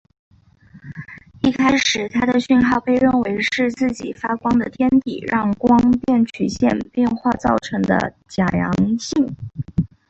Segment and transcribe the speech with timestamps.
[1.43, 9.35] 一开始它的讯号被认为是自己发光的天体让光变曲线变化造成的假阳性。